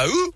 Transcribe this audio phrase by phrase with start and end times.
[0.00, 0.32] Maou.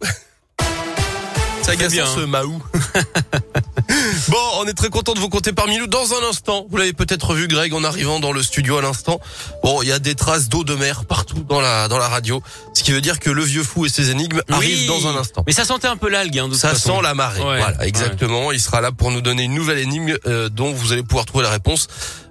[1.67, 2.63] Agaçant bien, ce Maou.
[4.29, 6.67] bon, on est très content de vous compter parmi nous dans un instant.
[6.69, 9.19] Vous l'avez peut-être vu, Greg, en arrivant dans le studio à l'instant.
[9.63, 12.43] Bon, il y a des traces d'eau de mer partout dans la dans la radio,
[12.75, 15.43] ce qui veut dire que le vieux fou et ses énigmes arrivent dans un instant.
[15.47, 16.97] Mais ça sentait un peu l'algue, hein, de Ça façon.
[16.97, 17.41] sent la marée.
[17.41, 17.59] Ouais.
[17.59, 18.53] Voilà, exactement.
[18.53, 21.45] Il sera là pour nous donner une nouvelle énigme euh, dont vous allez pouvoir trouver
[21.45, 21.89] la réponse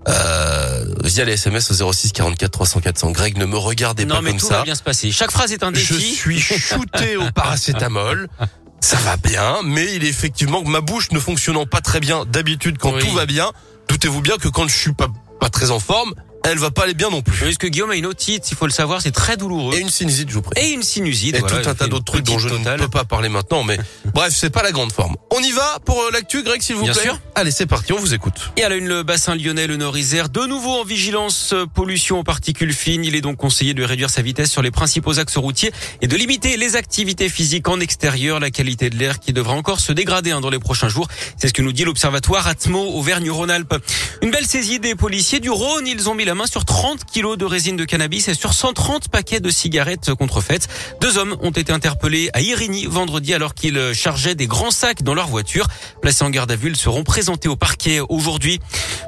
[0.07, 0.62] euh,
[1.04, 3.11] via les SMS au 06 44 300 400.
[3.11, 4.57] Greg, ne me regardez Non, pas mais comme tout ça.
[4.57, 5.11] va bien se passer.
[5.11, 6.15] Chaque phrase est un Je défi.
[6.15, 8.27] suis shooté au paracétamol.
[8.81, 12.25] Ça va bien, mais il est effectivement que ma bouche ne fonctionnant pas très bien
[12.25, 12.99] d'habitude quand Oui.
[12.99, 13.52] tout va bien.
[13.88, 15.08] Doutez-vous bien que quand je suis pas
[15.39, 17.38] pas très en forme, elle va pas aller bien non plus.
[17.39, 19.75] Parce que Guillaume a une otite, il faut le savoir, c'est très douloureux.
[19.75, 20.61] Et une sinusite, je vous prie.
[20.61, 21.35] Et une sinusite.
[21.35, 23.77] Et voilà, tout un tas d'autres trucs dont je ne peux pas parler maintenant, mais
[24.13, 25.16] bref, c'est pas la grande forme.
[25.31, 27.03] On y va pour euh, l'actu, Greg, s'il vous Bien plaît.
[27.03, 27.19] sûr.
[27.35, 28.52] Allez, c'est parti, on vous écoute.
[28.57, 32.19] Et à la une, le bassin lyonnais, le Nord-Isère, de nouveau en vigilance euh, pollution
[32.19, 33.05] aux particules fines.
[33.05, 35.71] Il est donc conseillé de réduire sa vitesse sur les principaux axes routiers
[36.02, 38.39] et de limiter les activités physiques en extérieur.
[38.39, 41.07] La qualité de l'air qui devra encore se dégrader hein, dans les prochains jours.
[41.38, 43.75] C'est ce que nous dit l'observatoire Atmo Auvergne-Rhône-Alpes.
[44.22, 45.88] Une belle saisie des policiers du Rhône.
[45.88, 49.09] Ils ont mis la main sur 30 kilos de résine de cannabis et sur 130
[49.09, 50.67] paquets de cigarettes contrefaites.
[51.02, 55.14] Deux hommes ont été interpellés à Irigny vendredi alors qu'ils chargeaient des grands sacs dans
[55.14, 55.67] leur voiture.
[56.02, 58.59] Placés en garde à vue, ils seront présentés au parquet aujourd'hui.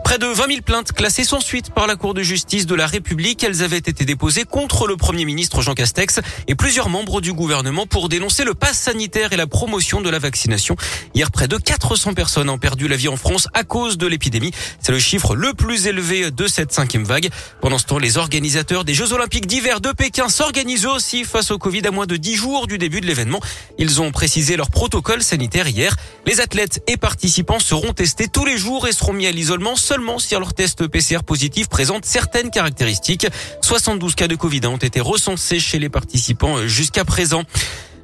[0.04, 2.86] Près de 20 000 plaintes classées sans suite par la Cour de justice de la
[2.86, 3.44] République.
[3.44, 7.86] Elles avaient été déposées contre le Premier ministre Jean Castex et plusieurs membres du gouvernement
[7.88, 10.76] pour dénoncer le pass sanitaire et la promotion de la vaccination.
[11.14, 14.52] Hier, près de 400 personnes ont perdu la vie en France à cause de l'épidémie.
[14.80, 17.14] C'est le chiffre le plus élevé de cette cinquième vague.
[17.61, 21.58] Pendant ce temps, les organisateurs des Jeux Olympiques d'hiver de Pékin s'organisent aussi face au
[21.58, 23.39] Covid à moins de 10 jours du début de l'événement.
[23.77, 25.95] Ils ont précisé leur protocole sanitaire hier.
[26.25, 30.19] Les athlètes et participants seront testés tous les jours et seront mis à l'isolement seulement
[30.19, 33.27] si leur test PCR positif présente certaines caractéristiques.
[33.61, 37.43] 72 cas de Covid ont été recensés chez les participants jusqu'à présent.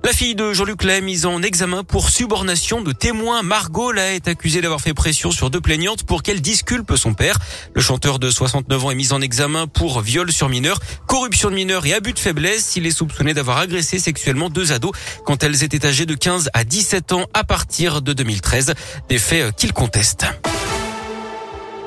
[0.03, 3.43] La fille de Jean-Luc Lahaye mise en examen pour subornation de témoins.
[3.43, 7.37] Margot Lahaye est accusée d'avoir fait pression sur deux plaignantes pour qu'elle disculpe son père.
[7.75, 11.55] Le chanteur de 69 ans est mis en examen pour viol sur mineur, corruption de
[11.55, 12.75] mineur et abus de faiblesse.
[12.75, 14.91] Il est soupçonné d'avoir agressé sexuellement deux ados
[15.23, 18.73] quand elles étaient âgées de 15 à 17 ans à partir de 2013.
[19.07, 20.25] Des faits qu'il conteste.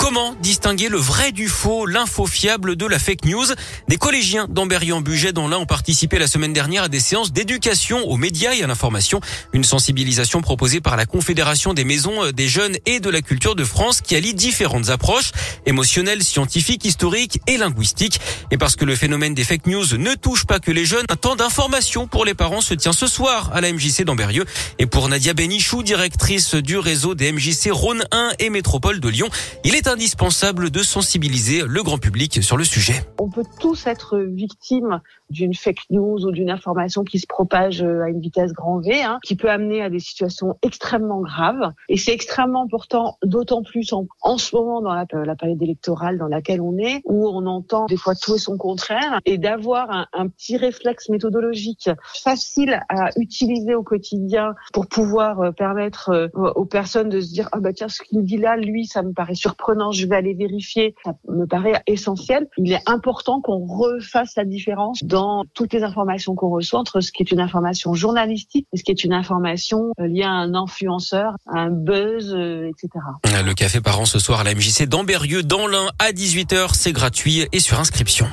[0.05, 3.47] Comment distinguer le vrai du faux, l'info fiable de la fake news
[3.89, 8.19] Des collégiens d'Amberieu-en-Bugey dans l'un ont participé la semaine dernière à des séances d'éducation aux
[8.19, 9.23] médias et à l'information.
[9.55, 13.65] Une sensibilisation proposée par la Confédération des maisons des jeunes et de la culture de
[13.65, 15.33] France qui allie différentes approches
[15.65, 18.21] émotionnelles, scientifiques, historiques et linguistiques.
[18.51, 21.17] Et parce que le phénomène des fake news ne touche pas que les jeunes, un
[21.17, 24.45] temps d'information pour les parents se tient ce soir à la MJC d'Amberieu.
[24.79, 29.31] Et pour Nadia Benichou, directrice du réseau des MJC Rhône 1 et Métropole de Lyon,
[29.65, 33.07] il est indispensable de sensibiliser le grand public sur le sujet.
[33.21, 35.01] On peut tous être victimes
[35.35, 39.19] d'une fake news ou d'une information qui se propage à une vitesse grand V, hein,
[39.23, 41.73] qui peut amener à des situations extrêmement graves.
[41.89, 46.19] Et c'est extrêmement important, d'autant plus en, en, ce moment dans la, la, période électorale
[46.19, 49.91] dans laquelle on est, où on entend des fois tout et son contraire, et d'avoir
[49.91, 51.91] un, un, petit réflexe méthodologique
[52.23, 57.73] facile à utiliser au quotidien pour pouvoir permettre aux personnes de se dire ah bah
[57.73, 61.15] tiens ce qu'il dit là, lui ça me paraît surprenant, je vais aller vérifier, ça
[61.29, 62.49] me paraît essentiel.
[62.59, 65.24] Il est important qu'on refasse la différence dans
[65.55, 68.91] toutes les informations qu'on reçoit entre ce qui est une information journalistique et ce qui
[68.91, 73.05] est une information liée à un influenceur, un buzz, euh, etc.
[73.45, 76.93] Le café par an ce soir à la MJC d'Amberieu dans l'Ain à 18h, c'est
[76.93, 78.27] gratuit et sur inscription.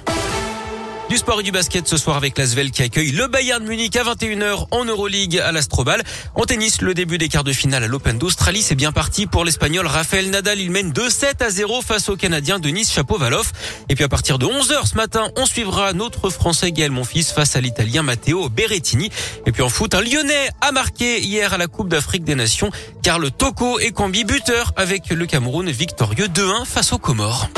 [1.12, 4.04] Du sport et du basket ce soir avec l'Asvel qui accueille le Bayern Munich à
[4.06, 6.02] 21h en Euroleague à l'Astrobal.
[6.36, 9.44] En tennis, le début des quarts de finale à l'Open d'Australie, c'est bien parti pour
[9.44, 10.62] l'Espagnol Rafael Nadal.
[10.62, 13.52] Il mène 2-7 à 0 face au Canadien Denis Chapovalov.
[13.90, 17.58] Et puis à partir de 11h ce matin, on suivra notre Français Gaël Monfils face
[17.58, 19.10] à l'Italien Matteo Berrettini.
[19.46, 22.72] Et puis en foot, un Lyonnais a marqué hier à la Coupe d'Afrique des Nations.
[23.04, 27.50] Car le Toko est combi buteur avec le Cameroun victorieux 2-1 face aux Comores.